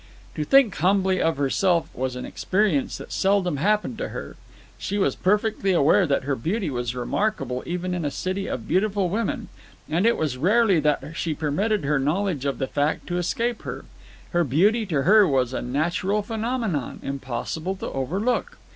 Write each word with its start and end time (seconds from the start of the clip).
To 0.33 0.43
think 0.43 0.75
humbly 0.77 1.21
of 1.21 1.37
herself 1.37 1.87
was 1.93 2.15
an 2.15 2.25
experience 2.25 2.97
that 2.97 3.11
seldom 3.11 3.57
happened 3.57 3.99
to 3.99 4.09
her. 4.09 4.35
She 4.79 4.97
was 4.97 5.13
perfectly 5.15 5.73
aware 5.73 6.07
that 6.07 6.23
her 6.23 6.35
beauty 6.35 6.71
was 6.71 6.95
remarkable 6.95 7.61
even 7.67 7.93
in 7.93 8.03
a 8.03 8.09
city 8.09 8.47
of 8.47 8.67
beautiful 8.67 9.09
women, 9.09 9.49
and 9.87 10.07
it 10.07 10.17
was 10.17 10.39
rarely 10.39 10.79
that 10.79 11.03
she 11.15 11.35
permitted 11.35 11.83
her 11.83 11.99
knowledge 11.99 12.45
of 12.45 12.57
that 12.57 12.73
fact 12.73 13.05
to 13.09 13.19
escape 13.19 13.61
her. 13.61 13.85
Her 14.31 14.43
beauty, 14.43 14.87
to 14.87 15.03
her, 15.03 15.27
was 15.27 15.53
a 15.53 15.61
natural 15.61 16.23
phenomenon, 16.23 16.99
impossible 17.03 17.75
to 17.75 17.91
overlook. 17.91 18.57